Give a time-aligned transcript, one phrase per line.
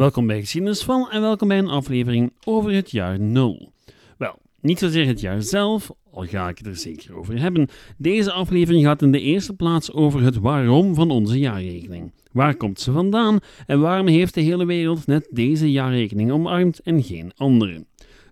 [0.00, 3.72] Welkom bij Geschiedenis van en welkom bij een aflevering over het jaar 0.
[4.18, 7.68] Wel, niet zozeer het jaar zelf, al ga ik het er zeker over hebben.
[7.96, 12.12] Deze aflevering gaat in de eerste plaats over het waarom van onze jaarrekening.
[12.32, 17.02] Waar komt ze vandaan en waarom heeft de hele wereld net deze jaarrekening omarmd en
[17.02, 17.84] geen andere?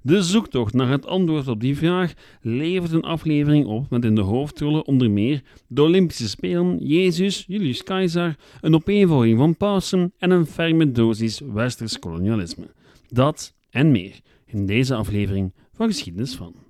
[0.08, 4.20] De zoektocht naar het antwoord op die vraag levert een aflevering op met in de
[4.20, 10.46] hoofdrollen onder meer de Olympische Spelen, Jezus, Julius Caesar, een opeenvolging van pausen en een
[10.46, 12.66] ferme dosis westers kolonialisme.
[13.08, 16.67] Dat en meer in deze aflevering van Geschiedenis van.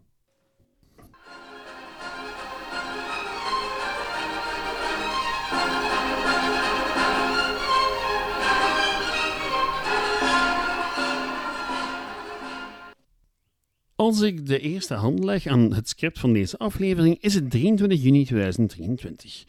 [14.01, 18.03] Als ik de eerste hand leg aan het script van deze aflevering, is het 23
[18.03, 19.45] juni 2023.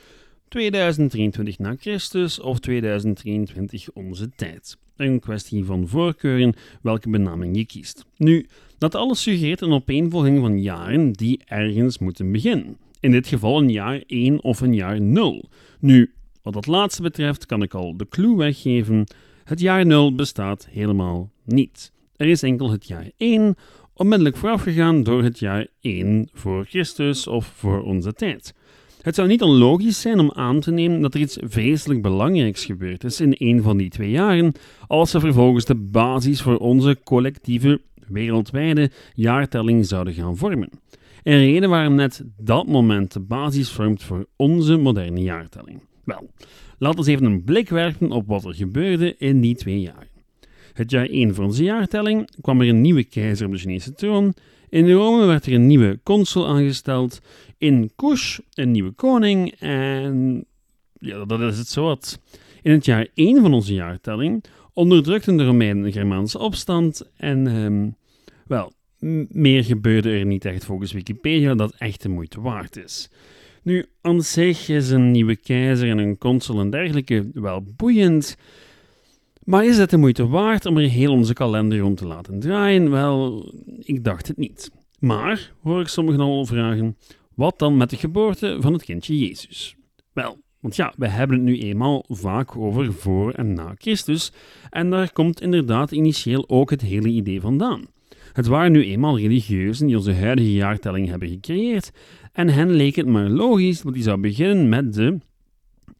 [0.47, 4.77] 2023 na Christus of 2023 onze tijd.
[4.95, 8.05] Een kwestie van voorkeuren welke benaming je kiest.
[8.17, 12.77] Nu, dat alles suggereert een opeenvolging van jaren die ergens moeten beginnen.
[12.99, 15.49] In dit geval een jaar 1 of een jaar 0.
[15.79, 19.07] Nu, wat dat laatste betreft kan ik al de clue weggeven.
[19.43, 21.91] Het jaar 0 bestaat helemaal niet.
[22.19, 23.55] Er is enkel het jaar 1
[23.99, 28.53] onmiddellijk voorafgegaan door het jaar 1 voor Christus of voor onze tijd.
[29.01, 33.03] Het zou niet onlogisch zijn om aan te nemen dat er iets vreselijk belangrijks gebeurd
[33.03, 34.53] is in een van die twee jaren,
[34.87, 40.69] als ze vervolgens de basis voor onze collectieve wereldwijde jaartelling zouden gaan vormen.
[41.23, 45.81] Een reden waarom net dat moment de basis vormt voor onze moderne jaartelling.
[46.03, 46.29] Wel,
[46.77, 50.07] laten we even een blik werpen op wat er gebeurde in die twee jaar.
[50.79, 54.33] Het jaar 1 voor onze jaartelling kwam er een nieuwe keizer op de Chinese troon.
[54.69, 57.21] In Rome werd er een nieuwe consul aangesteld.
[57.57, 59.55] In Kush een nieuwe koning.
[59.59, 60.45] En
[60.99, 62.19] ja, dat is het zo wat.
[62.61, 67.09] In het jaar 1 van onze jaartelling onderdrukten de Romeinen een Germaanse opstand.
[67.17, 67.95] En, um,
[68.47, 68.73] wel,
[69.29, 73.09] meer gebeurde er niet echt volgens Wikipedia dat echt de moeite waard is.
[73.63, 78.37] Nu, aan zich is een nieuwe keizer en een consul en dergelijke wel boeiend.
[79.49, 82.91] Maar is het de moeite waard om er heel onze kalender rond te laten draaien?
[82.91, 84.71] Wel, ik dacht het niet.
[84.99, 86.97] Maar, hoor ik sommigen al vragen,
[87.35, 89.75] wat dan met de geboorte van het kindje Jezus?
[90.13, 94.31] Wel, want ja, we hebben het nu eenmaal vaak over voor en na Christus,
[94.69, 97.85] en daar komt inderdaad initieel ook het hele idee vandaan.
[98.33, 101.91] Het waren nu eenmaal religieuzen die onze huidige jaartelling hebben gecreëerd,
[102.33, 105.17] en hen leek het maar logisch dat die zou beginnen met de,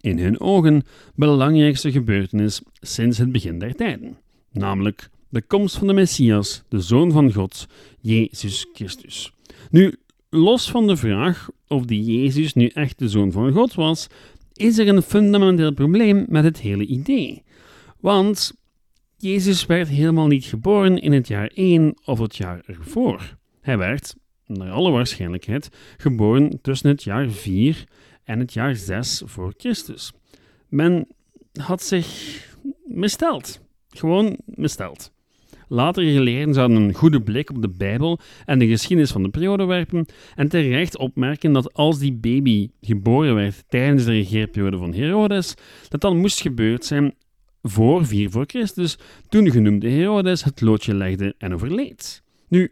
[0.01, 0.83] in hun ogen
[1.15, 4.17] belangrijkste gebeurtenis sinds het begin der tijden,
[4.51, 7.67] namelijk de komst van de Messias, de Zoon van God,
[7.99, 9.33] Jezus Christus.
[9.69, 9.95] Nu,
[10.29, 14.07] los van de vraag of die Jezus nu echt de Zoon van God was,
[14.53, 17.43] is er een fundamenteel probleem met het hele idee.
[17.99, 18.53] Want
[19.17, 23.37] Jezus werd helemaal niet geboren in het jaar 1 of het jaar ervoor.
[23.61, 24.15] Hij werd,
[24.45, 27.85] naar alle waarschijnlijkheid, geboren tussen het jaar 4
[28.29, 30.11] en het jaar 6 voor Christus.
[30.67, 31.07] Men
[31.53, 32.07] had zich
[32.85, 33.61] misteld.
[33.89, 35.11] Gewoon misteld.
[35.67, 39.65] Latere geleerden zouden een goede blik op de Bijbel en de geschiedenis van de periode
[39.65, 45.55] werpen en terecht opmerken dat als die baby geboren werd tijdens de regeerperiode van Herodes,
[45.87, 47.15] dat dan moest gebeurd zijn
[47.61, 48.97] voor 4 voor Christus,
[49.29, 52.23] toen de genoemde Herodes het loodje legde en overleed.
[52.47, 52.71] Nu,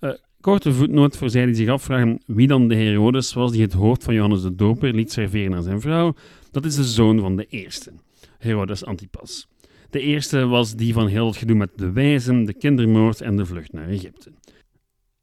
[0.00, 0.10] uh,
[0.48, 4.04] korte voetnoot voor zij die zich afvragen wie dan de Herodes was die het hoofd
[4.04, 6.14] van Johannes de Doper liet serveren aan zijn vrouw.
[6.50, 7.92] Dat is de zoon van de eerste,
[8.38, 9.48] Herodes Antipas.
[9.90, 13.46] De eerste was die van heel het gedoe met de wijzen, de kindermoord en de
[13.46, 14.32] vlucht naar Egypte.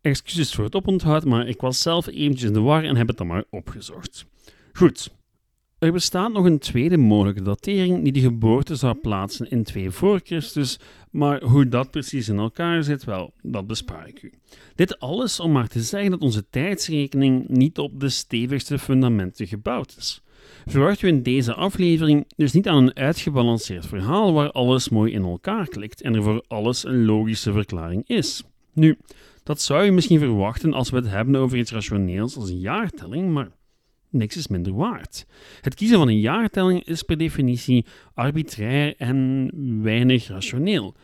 [0.01, 3.17] Excuses voor het oponthoud, maar ik was zelf eventjes in de war en heb het
[3.17, 4.25] dan maar opgezocht.
[4.73, 5.15] Goed,
[5.85, 10.19] er bestaat nog een tweede mogelijke datering die de geboorte zou plaatsen in 2 voor
[10.23, 10.79] Christus,
[11.11, 14.31] maar hoe dat precies in elkaar zit, wel, dat bespaar ik u.
[14.75, 19.95] Dit alles om maar te zeggen dat onze tijdsrekening niet op de stevigste fundamenten gebouwd
[19.97, 20.21] is.
[20.65, 25.23] Verwacht u in deze aflevering dus niet aan een uitgebalanceerd verhaal waar alles mooi in
[25.23, 28.43] elkaar klikt en er voor alles een logische verklaring is.
[28.73, 28.97] Nu,
[29.43, 33.33] dat zou je misschien verwachten als we het hebben over iets rationeels als een jaartelling,
[33.33, 33.49] maar
[34.15, 35.25] niks is minder waard.
[35.61, 39.49] Het kiezen van een jaartelling is per definitie arbitrair en
[39.81, 40.95] weinig rationeel.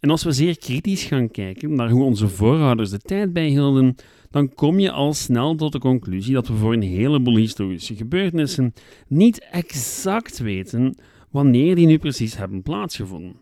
[0.00, 3.94] En als we zeer kritisch gaan kijken naar hoe onze voorouders de tijd bijhielden,
[4.30, 8.72] dan kom je al snel tot de conclusie dat we voor een heleboel historische gebeurtenissen
[9.06, 10.98] niet exact weten
[11.30, 13.36] wanneer die nu precies hebben plaatsgevonden.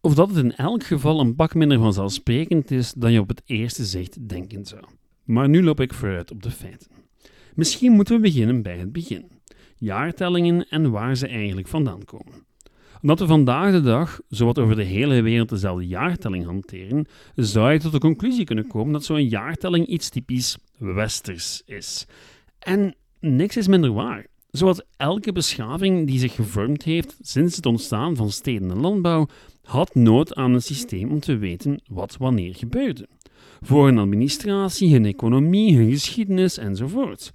[0.00, 3.42] Of dat het in elk geval een pak minder vanzelfsprekend is dan je op het
[3.44, 4.82] eerste zicht denken zou.
[5.24, 6.90] Maar nu loop ik vooruit op de feiten.
[7.58, 9.30] Misschien moeten we beginnen bij het begin.
[9.76, 12.46] Jaartellingen en waar ze eigenlijk vandaan komen.
[13.02, 17.78] Omdat we vandaag de dag zowat over de hele wereld dezelfde jaartelling hanteren, zou je
[17.78, 22.06] tot de conclusie kunnen komen dat zo'n jaartelling iets typisch westers is.
[22.58, 24.26] En niks is minder waar.
[24.50, 29.26] Zoals elke beschaving die zich gevormd heeft sinds het ontstaan van steden en landbouw,
[29.62, 33.08] had nood aan een systeem om te weten wat wanneer gebeurde.
[33.60, 37.32] Voor hun administratie, hun economie, hun geschiedenis enzovoort.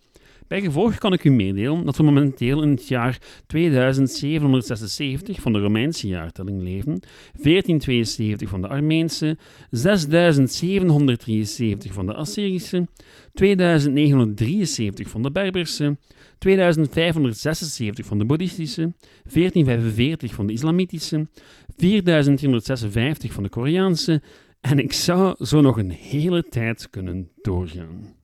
[0.48, 3.18] Bij gevolg kan ik u meedelen dat we momenteel in het jaar
[3.48, 7.00] 2776 van de Romeinse jaartelling leven,
[7.42, 9.38] 1472 van de Armeense,
[9.70, 12.88] 6773 van de Assyrische,
[13.34, 15.98] 2973 van de Berberse,
[16.38, 21.28] 2576 van de Boeddhistische, 1445 van de Islamitische,
[21.78, 24.22] 4356 van de Koreaanse
[24.62, 28.16] en ik zou zo nog een hele tijd kunnen doorgaan.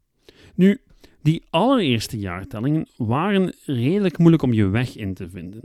[0.55, 0.79] Nu,
[1.21, 5.61] die allereerste jaartellingen waren redelijk moeilijk om je weg in te vinden.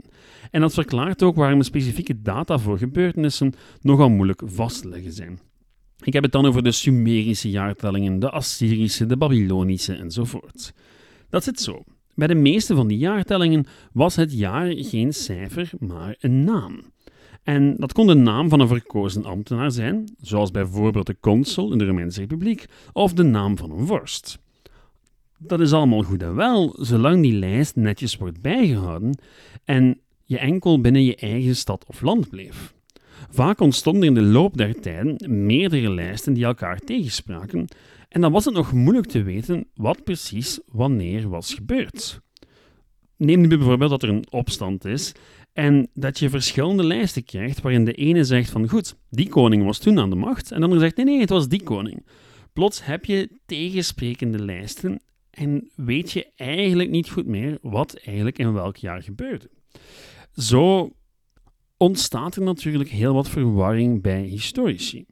[0.51, 5.39] En dat verklaart ook waarom specifieke data voor gebeurtenissen nogal moeilijk vast te leggen zijn.
[6.03, 10.73] Ik heb het dan over de Sumerische jaartellingen, de Assyrische, de Babylonische enzovoort.
[11.29, 11.83] Dat zit zo.
[12.15, 16.81] Bij de meeste van die jaartellingen was het jaar geen cijfer, maar een naam.
[17.43, 21.77] En dat kon de naam van een verkozen ambtenaar zijn, zoals bijvoorbeeld de consul in
[21.77, 24.39] de Romeinse Republiek, of de naam van een vorst.
[25.47, 29.17] Dat is allemaal goed en wel, zolang die lijst netjes wordt bijgehouden
[29.63, 32.73] en je enkel binnen je eigen stad of land bleef.
[33.29, 37.67] Vaak ontstonden in de loop der tijden meerdere lijsten die elkaar tegenspraken,
[38.09, 42.19] en dan was het nog moeilijk te weten wat precies wanneer was gebeurd.
[43.17, 45.11] Neem nu bijvoorbeeld dat er een opstand is
[45.53, 49.79] en dat je verschillende lijsten krijgt waarin de ene zegt van goed, die koning was
[49.79, 52.05] toen aan de macht, en de andere zegt nee, nee, het was die koning.
[52.53, 54.99] Plots heb je tegensprekende lijsten
[55.35, 59.49] en weet je eigenlijk niet goed meer wat eigenlijk in welk jaar gebeurde.
[60.33, 60.91] Zo
[61.77, 65.05] ontstaat er natuurlijk heel wat verwarring bij historici.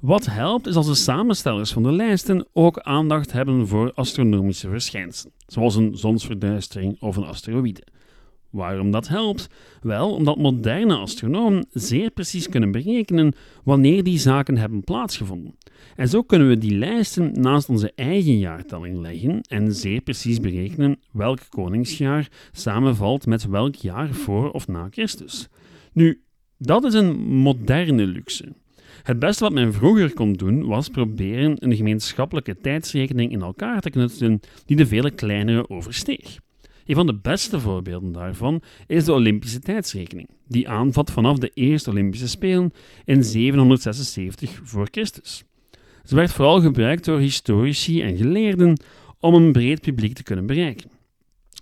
[0.00, 5.32] Wat helpt is als de samenstellers van de lijsten ook aandacht hebben voor astronomische verschijnselen,
[5.46, 7.86] zoals een zonsverduistering of een asteroïde.
[8.56, 9.48] Waarom dat helpt?
[9.80, 13.32] Wel, omdat moderne astronomen zeer precies kunnen berekenen
[13.64, 15.58] wanneer die zaken hebben plaatsgevonden.
[15.96, 21.00] En zo kunnen we die lijsten naast onze eigen jaartelling leggen en zeer precies berekenen
[21.12, 25.48] welk koningsjaar samenvalt met welk jaar voor of na Christus.
[25.92, 26.22] Nu,
[26.58, 28.52] dat is een moderne luxe.
[29.02, 33.90] Het beste wat men vroeger kon doen was proberen een gemeenschappelijke tijdsrekening in elkaar te
[33.90, 36.38] knutselen die de vele kleinere oversteeg.
[36.86, 41.90] Een van de beste voorbeelden daarvan is de Olympische tijdsrekening, die aanvat vanaf de eerste
[41.90, 42.72] Olympische Spelen
[43.04, 45.44] in 776 voor Christus.
[46.04, 48.80] Ze werd vooral gebruikt door historici en geleerden
[49.20, 50.90] om een breed publiek te kunnen bereiken.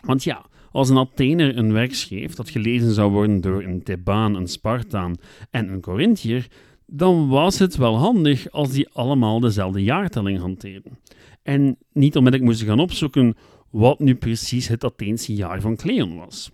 [0.02, 4.34] Want ja, als een Athener een werk schreef dat gelezen zou worden door een Thebaan,
[4.34, 5.16] een Spartaan
[5.50, 6.46] en een Corinthiër,
[6.86, 10.98] dan was het wel handig als die allemaal dezelfde jaartelling hanteerden.
[11.42, 13.34] En niet onmiddellijk moesten gaan opzoeken
[13.74, 16.50] wat nu precies het Atheense jaar van Cleon was.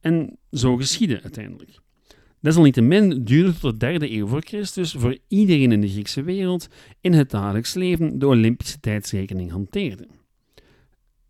[0.00, 1.78] En zo geschiedde uiteindelijk.
[2.40, 6.68] Desalniettemin duurde tot de derde eeuw voor Christus voor iedereen in de Griekse wereld
[7.00, 10.06] in het dagelijks leven de Olympische tijdsrekening hanteerde.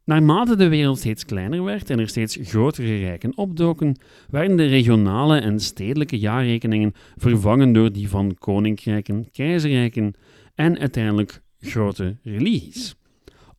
[0.05, 3.97] Naarmate de wereld steeds kleiner werd en er steeds grotere rijken opdoken,
[4.31, 10.15] werden de regionale en stedelijke jaarrekeningen vervangen door die van koninkrijken, keizerrijken
[10.55, 12.97] en uiteindelijk grote religies.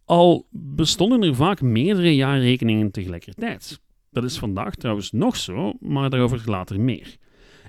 [0.06, 3.80] Al bestonden er vaak meerdere jaarrekeningen tegelijkertijd.
[4.12, 7.18] Dat is vandaag trouwens nog zo, maar daarover later meer.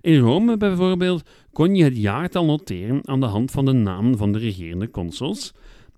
[0.01, 4.33] In Rome bijvoorbeeld kon je het jaartal noteren aan de hand van de namen van
[4.33, 5.53] de regerende consuls,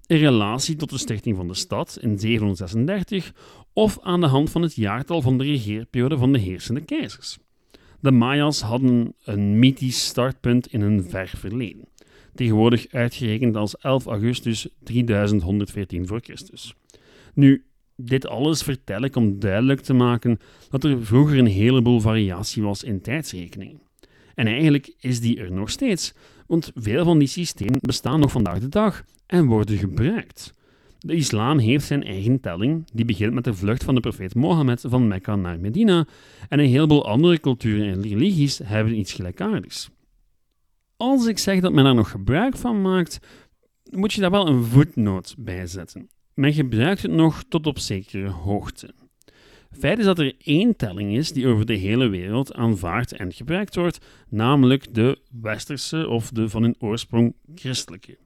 [0.07, 3.33] in relatie tot de stichting van de stad in 736
[3.73, 7.39] of aan de hand van het jaartal van de regeerperiode van de heersende keizers.
[8.01, 11.89] De Mayas hadden een mythisch startpunt in een ver verleden,
[12.39, 16.75] tegenwoordig uitgerekend als 11 augustus 3114 voor Christus.
[17.35, 17.65] Nu,
[17.97, 20.39] dit alles vertel ik om duidelijk te maken
[20.71, 23.81] dat er vroeger een heleboel variatie was in tijdsrekeningen.
[24.35, 26.15] En eigenlijk is die er nog steeds,
[26.47, 30.55] want veel van die systemen bestaan nog vandaag de dag en worden gebruikt.
[30.99, 34.85] De islam heeft zijn eigen telling, die begint met de vlucht van de profeet Mohammed
[34.87, 36.07] van Mekka naar Medina,
[36.49, 39.91] en een heleboel andere culturen en religies hebben iets gelijkaardigs.
[40.99, 43.19] Als ik zeg dat men er nog gebruik van maakt,
[43.91, 46.09] moet je daar wel een voetnoot bij zetten.
[46.35, 48.95] Men gebruikt het nog tot op zekere hoogte.
[49.71, 53.75] Feit is dat er één telling is die over de hele wereld aanvaard en gebruikt
[53.75, 58.19] wordt, namelijk de westerse of de van hun oorsprong christelijke.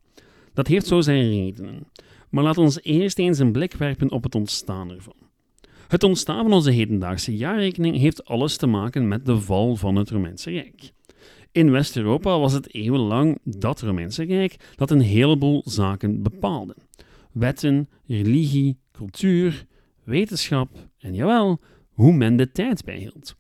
[0.55, 1.87] Dat heeft zo zijn redenen.
[2.31, 5.17] Maar laat ons eerst eens een blik werpen op het ontstaan ervan.
[5.89, 10.11] Het ontstaan van onze hedendaagse jaarrekening heeft alles te maken met de val van het
[10.11, 10.93] Romeinse Rijk.
[11.53, 16.77] In West-Europa was het eeuwenlang dat Romeinse Rijk dat een heleboel zaken bepaalde.
[17.33, 19.67] Wetten, religie, cultuur,
[20.05, 20.69] wetenschap
[20.99, 21.61] en jawel,
[21.93, 23.35] hoe men de tijd bijhield.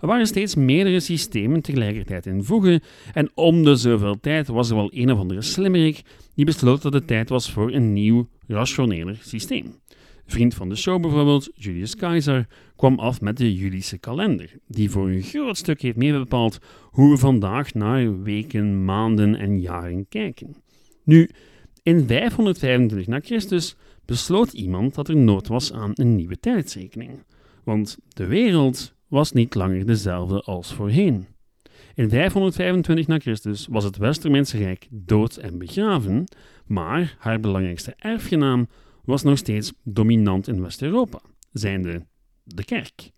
[0.00, 2.82] Er waren steeds meerdere systemen tegelijkertijd in voegen
[3.12, 6.02] en om de zoveel tijd was er wel een of andere slimmerik
[6.34, 9.74] die besloot dat het tijd was voor een nieuw, rationeler systeem.
[10.30, 15.08] Vriend van de show bijvoorbeeld, Julius Caesar, kwam af met de Julische kalender, die voor
[15.08, 16.58] een groot stuk heeft meebepaald
[16.90, 20.56] hoe we vandaag naar weken, maanden en jaren kijken.
[21.04, 21.30] Nu,
[21.82, 27.24] in 525 na Christus besloot iemand dat er nood was aan een nieuwe tijdsrekening,
[27.64, 31.26] want de wereld was niet langer dezelfde als voorheen.
[31.94, 36.24] In 525 na Christus was het West-Romeinse Rijk dood en begraven,
[36.66, 38.68] maar haar belangrijkste erfgenaam
[39.08, 41.20] was nog steeds dominant in West-Europa,
[41.52, 42.06] zijnde
[42.44, 43.10] de kerk.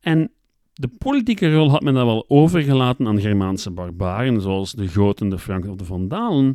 [0.00, 0.30] En
[0.72, 5.38] de politieke rol had men dan wel overgelaten aan Germaanse barbaren, zoals de Goten, de
[5.38, 6.54] Franken of de Vandalen,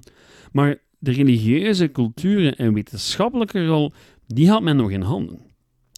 [0.51, 3.93] maar de religieuze, culturen en wetenschappelijke rol,
[4.27, 5.39] die had men nog in handen.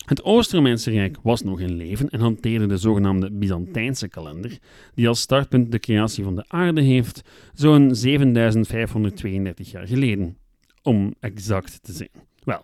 [0.06, 4.58] Het Oost-Romeinse Rijk was nog in leven en hanteerde de zogenaamde Byzantijnse kalender,
[4.94, 7.22] die als startpunt de creatie van de aarde heeft,
[7.53, 10.38] zo'n 7532 jaar geleden,
[10.82, 12.10] om exact te zijn.
[12.44, 12.63] Wel,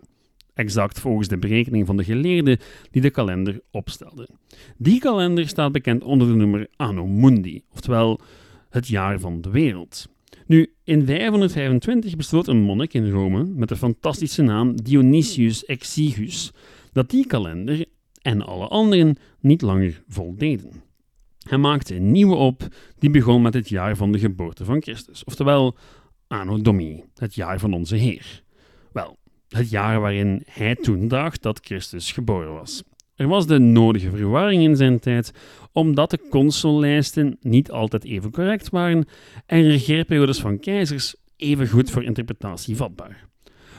[0.53, 2.59] exact volgens de berekening van de geleerden
[2.91, 4.29] die de kalender opstelden.
[4.77, 8.19] Die kalender staat bekend onder de nummer Anno Mundi, oftewel
[8.69, 10.07] het jaar van de wereld.
[10.45, 16.51] Nu, in 525 besloot een monnik in Rome met de fantastische naam Dionysius Exigus
[16.91, 17.85] dat die kalender
[18.21, 20.71] en alle anderen niet langer voldeden.
[21.39, 22.67] Hij maakte een nieuwe op
[22.99, 25.77] die begon met het jaar van de geboorte van Christus, oftewel
[26.27, 28.43] Anno Domini, het jaar van onze Heer.
[29.53, 32.83] Het jaar waarin hij toen dacht dat Christus geboren was.
[33.15, 35.33] Er was de nodige verwarring in zijn tijd,
[35.71, 39.05] omdat de consullijsten niet altijd even correct waren
[39.45, 43.27] en regeerperiodes van keizers even goed voor interpretatie vatbaar.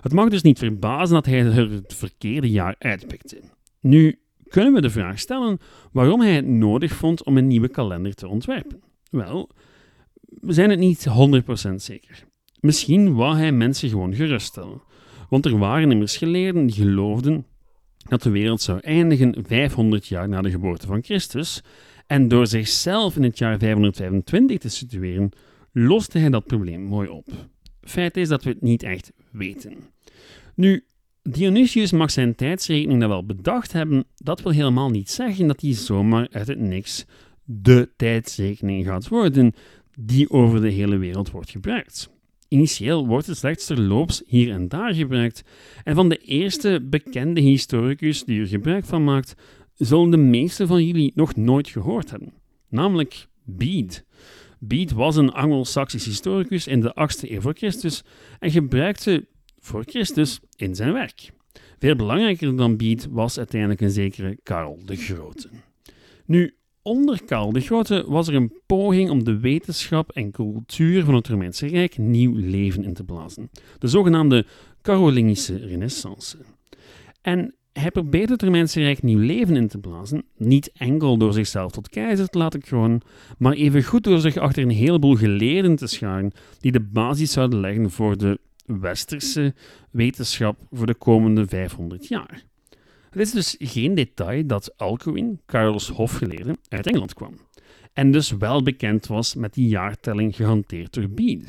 [0.00, 3.40] Het mag dus niet verbazen dat hij er het verkeerde jaar uitpikte.
[3.80, 5.58] Nu kunnen we de vraag stellen
[5.92, 8.82] waarom hij het nodig vond om een nieuwe kalender te ontwerpen.
[9.10, 9.50] Wel,
[10.40, 11.06] we zijn het niet
[11.70, 12.24] 100% zeker.
[12.60, 14.82] Misschien wou hij mensen gewoon geruststellen.
[15.34, 17.46] Want er waren immers geleerden die geloofden
[18.08, 21.62] dat de wereld zou eindigen 500 jaar na de geboorte van Christus,
[22.06, 25.30] en door zichzelf in het jaar 525 te situeren,
[25.72, 27.26] loste hij dat probleem mooi op.
[27.80, 29.76] Feit is dat we het niet echt weten.
[30.54, 30.84] Nu,
[31.22, 35.74] Dionysius mag zijn tijdsrekening dan wel bedacht hebben, dat wil helemaal niet zeggen dat hij
[35.74, 37.04] zomaar uit het niks
[37.44, 39.52] de tijdsrekening gaat worden
[39.98, 42.12] die over de hele wereld wordt gebruikt.
[42.54, 45.42] Initieel wordt het slechts terloops hier en daar gebruikt,
[45.84, 49.34] en van de eerste bekende historicus die er gebruik van maakt,
[49.74, 52.32] zullen de meeste van jullie nog nooit gehoord hebben,
[52.68, 54.04] namelijk Bede.
[54.58, 58.02] Bede was een Anglo-Saxisch historicus in de 8e eeuw voor Christus
[58.38, 59.26] en gebruikte
[59.58, 61.30] voor Christus in zijn werk.
[61.78, 65.48] Veel belangrijker dan Bede was uiteindelijk een zekere Karel de Grote.
[66.26, 66.54] Nu,
[66.84, 67.20] onder
[67.52, 71.98] de Grote was er een poging om de wetenschap en cultuur van het Romeinse Rijk
[71.98, 73.50] nieuw leven in te blazen.
[73.78, 74.46] De zogenaamde
[74.82, 76.38] Carolingische Renaissance.
[77.22, 81.72] En hij probeerde het Romeinse Rijk nieuw leven in te blazen, niet enkel door zichzelf
[81.72, 83.00] tot keizer te laten kronen,
[83.38, 87.90] maar evengoed door zich achter een heleboel geleerden te scharen die de basis zouden leggen
[87.90, 89.54] voor de westerse
[89.90, 92.44] wetenschap voor de komende 500 jaar.
[93.14, 97.34] Het is dus geen detail dat Alcuin, Carlos hofgeleerde, uit Engeland kwam.
[97.92, 101.46] En dus wel bekend was met die jaartelling gehanteerd door Bede.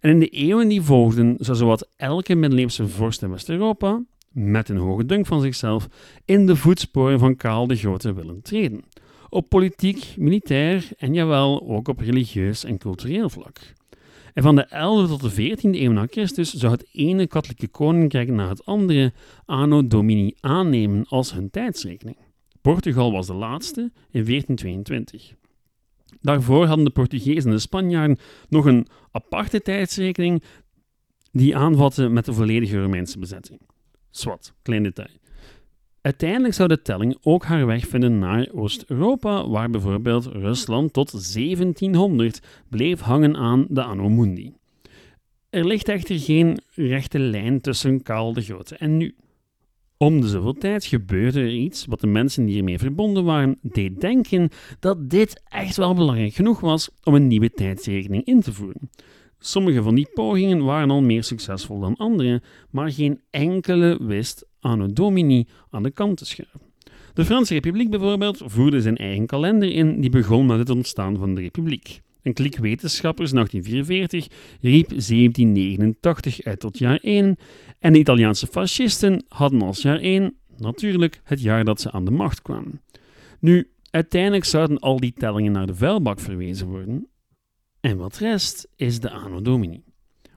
[0.00, 4.76] En in de eeuwen die volgden zou zowat elke middeleeuwse vorst in West-Europa, met een
[4.76, 5.88] hoge dunk van zichzelf,
[6.24, 8.84] in de voetsporen van Karel de Grote willen treden.
[9.28, 13.58] Op politiek, militair en jawel ook op religieus en cultureel vlak.
[14.34, 18.28] En van de 11e tot de 14e eeuw na Christus zou het ene katholieke koninkrijk
[18.28, 19.12] na het andere
[19.44, 22.16] Anno Domini aannemen als hun tijdsrekening.
[22.60, 25.34] Portugal was de laatste in 1422.
[26.20, 30.42] Daarvoor hadden de Portugezen en de Spanjaarden nog een aparte tijdsrekening
[31.30, 33.60] die aanvatte met de volledige Romeinse bezetting.
[34.10, 35.22] Swat, klein detail.
[36.04, 42.40] Uiteindelijk zou de telling ook haar weg vinden naar Oost-Europa, waar bijvoorbeeld Rusland tot 1700
[42.68, 44.52] bleef hangen aan de Anno Mundi.
[45.50, 49.14] Er ligt echter geen rechte lijn tussen Karel de Grote en nu.
[49.96, 54.00] Om de zoveel tijd gebeurde er iets wat de mensen die ermee verbonden waren deed
[54.00, 54.48] denken
[54.80, 58.90] dat dit echt wel belangrijk genoeg was om een nieuwe tijdsrekening in te voeren.
[59.38, 64.92] Sommige van die pogingen waren al meer succesvol dan andere, maar geen enkele wist Anno
[64.92, 66.60] Domini aan de kant te schuiven.
[67.14, 71.34] De Franse Republiek bijvoorbeeld voerde zijn eigen kalender in, die begon met het ontstaan van
[71.34, 72.00] de Republiek.
[72.22, 77.36] Een klik wetenschappers in 1844 riep 1789 uit tot jaar 1
[77.78, 82.10] en de Italiaanse fascisten hadden als jaar 1 natuurlijk het jaar dat ze aan de
[82.10, 82.80] macht kwamen.
[83.40, 87.08] Nu, uiteindelijk zouden al die tellingen naar de vuilbak verwezen worden.
[87.80, 89.82] En wat rest is de anno domini.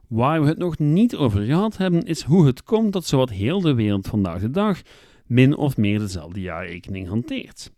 [0.08, 3.62] Waar we het nog niet over gehad hebben, is hoe het komt dat zowat heel
[3.62, 4.82] de wereld vandaag de dag
[5.26, 7.72] min of meer dezelfde jaarrekening hanteert.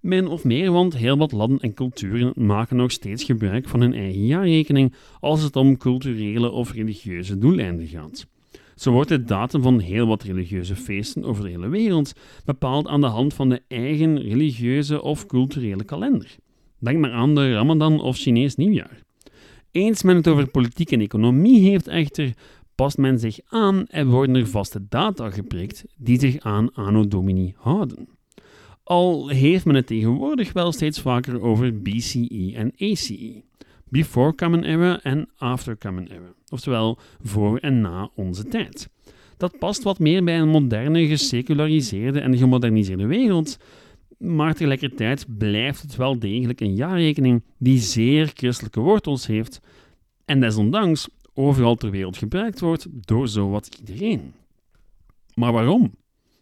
[0.00, 3.94] Min of meer, want heel wat landen en culturen maken nog steeds gebruik van hun
[3.94, 8.26] eigen jaarrekening als het om culturele of religieuze doeleinden gaat.
[8.74, 12.12] Zo wordt de datum van heel wat religieuze feesten over de hele wereld
[12.44, 16.36] bepaald aan de hand van de eigen religieuze of culturele kalender.
[16.78, 19.02] Denk maar aan de Ramadan of Chinees nieuwjaar.
[19.72, 22.32] Eens men het over politiek en economie heeft echter,
[22.74, 27.54] past men zich aan en worden er vaste data geprikt die zich aan Anno Domini
[27.56, 28.08] houden.
[28.84, 33.42] Al heeft men het tegenwoordig wel steeds vaker over BCE en ACE.
[33.88, 38.88] Before Common Era en After Common Era, oftewel voor en na onze tijd.
[39.36, 43.58] Dat past wat meer bij een moderne, geseculariseerde en gemoderniseerde wereld,
[44.22, 49.60] maar tegelijkertijd blijft het wel degelijk een jaarrekening die zeer christelijke wortels heeft
[50.24, 54.32] en desondanks overal ter wereld gebruikt wordt door zowat iedereen.
[55.34, 55.94] Maar waarom?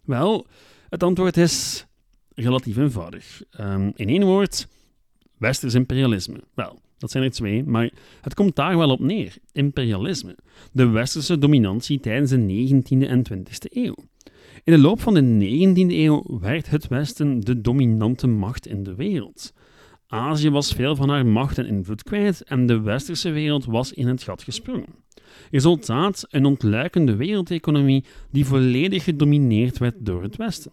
[0.05, 0.47] Wel,
[0.89, 1.87] het antwoord is
[2.35, 3.43] relatief eenvoudig.
[3.61, 4.69] Um, in één woord,
[5.39, 6.41] westers imperialisme.
[6.55, 9.37] Wel, dat zijn er twee, maar het komt daar wel op neer.
[9.53, 10.37] Imperialisme.
[10.73, 13.95] De westerse dominantie tijdens de 19e en 20e eeuw.
[14.65, 18.95] In de loop van de 19e eeuw werd het Westen de dominante macht in de
[18.95, 19.53] wereld.
[20.07, 24.09] Azië was veel van haar macht en invloed kwijt en de westerse wereld was in
[24.09, 24.95] het gat gesprongen.
[25.51, 30.73] Resultaat: een ontluikende wereldeconomie die volledig gedomineerd werd door het Westen.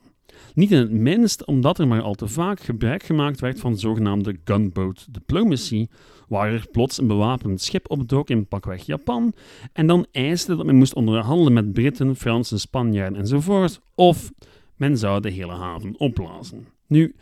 [0.53, 4.39] Niet in het minst omdat er maar al te vaak gebruik gemaakt werd van zogenaamde
[4.43, 5.88] gunboat diplomacy,
[6.27, 9.33] waar er plots een bewapend schip opdook in pakweg Japan
[9.73, 14.31] en dan eiste dat men moest onderhandelen met Britten, Fransen, Spanjaarden enzovoort, of
[14.75, 16.67] men zou de hele haven opblazen.
[16.87, 17.15] Nu,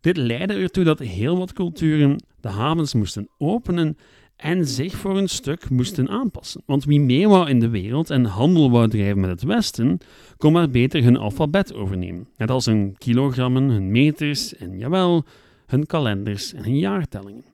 [0.00, 3.96] dit leidde ertoe dat heel wat culturen de havens moesten openen
[4.36, 6.62] en zich voor een stuk moesten aanpassen.
[6.66, 9.98] Want wie mee wou in de wereld en handel wou drijven met het Westen,
[10.36, 12.28] kon maar beter hun alfabet overnemen.
[12.36, 15.24] Net als hun kilogrammen, hun meters en jawel,
[15.66, 17.44] hun kalenders en hun jaartellingen.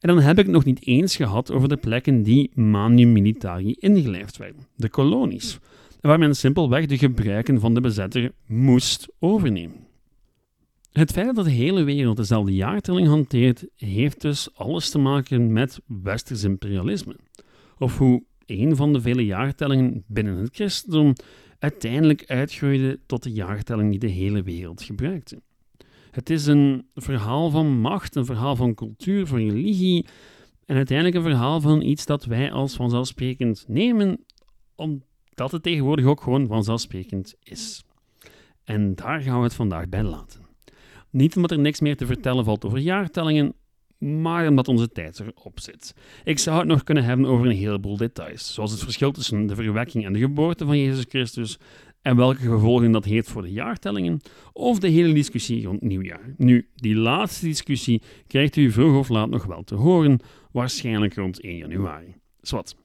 [0.00, 4.36] En dan heb ik nog niet eens gehad over de plekken die manu militari ingelijfd
[4.36, 5.58] werden, de kolonies,
[6.00, 9.86] waar men simpelweg de gebruiken van de bezetter moest overnemen.
[10.92, 15.80] Het feit dat de hele wereld dezelfde jaartelling hanteert, heeft dus alles te maken met
[15.86, 17.16] westers imperialisme.
[17.78, 21.12] Of hoe een van de vele jaartellingen binnen het christendom
[21.58, 25.42] uiteindelijk uitgroeide tot de jaartelling die de hele wereld gebruikte.
[26.16, 30.06] Het is een verhaal van macht, een verhaal van cultuur, van religie
[30.64, 34.24] en uiteindelijk een verhaal van iets dat wij als vanzelfsprekend nemen,
[34.76, 37.84] omdat het tegenwoordig ook gewoon vanzelfsprekend is.
[38.64, 40.40] En daar gaan we het vandaag bij laten.
[41.10, 43.54] Niet omdat er niks meer te vertellen valt over jaartellingen,
[43.98, 45.94] maar omdat onze tijd erop zit.
[46.24, 49.54] Ik zou het nog kunnen hebben over een heleboel details, zoals het verschil tussen de
[49.54, 51.58] verwekking en de geboorte van Jezus Christus
[52.06, 54.20] en welke gevolgen dat heeft voor de jaartellingen,
[54.52, 56.34] of de hele discussie rond nieuwjaar.
[56.36, 60.20] Nu, die laatste discussie krijgt u vroeg of laat nog wel te horen,
[60.52, 62.14] waarschijnlijk rond 1 januari.
[62.40, 62.76] Zwat.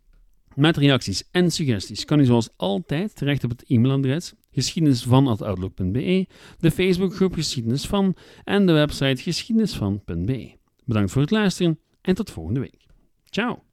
[0.56, 6.28] Met reacties en suggesties kan u zoals altijd terecht op het e-mailadres geschiedenisvan.outlook.be,
[6.60, 10.52] de Facebookgroep Geschiedenis van en de website geschiedenisvan.be.
[10.86, 12.86] Bedankt voor het luisteren en tot volgende week.
[13.30, 13.71] Ciao!